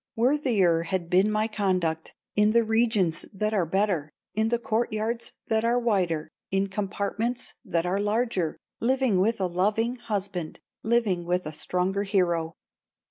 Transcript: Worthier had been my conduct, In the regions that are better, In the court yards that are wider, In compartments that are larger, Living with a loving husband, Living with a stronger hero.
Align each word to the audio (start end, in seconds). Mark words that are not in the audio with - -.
Worthier 0.15 0.81
had 0.81 1.11
been 1.11 1.29
my 1.31 1.47
conduct, 1.47 2.15
In 2.35 2.49
the 2.49 2.63
regions 2.63 3.27
that 3.31 3.53
are 3.53 3.67
better, 3.67 4.09
In 4.33 4.47
the 4.47 4.57
court 4.57 4.91
yards 4.91 5.31
that 5.45 5.63
are 5.63 5.77
wider, 5.77 6.27
In 6.49 6.69
compartments 6.69 7.53
that 7.63 7.85
are 7.85 7.99
larger, 7.99 8.57
Living 8.79 9.19
with 9.19 9.39
a 9.39 9.45
loving 9.45 9.97
husband, 9.97 10.59
Living 10.81 11.23
with 11.23 11.45
a 11.45 11.53
stronger 11.53 12.01
hero. 12.01 12.55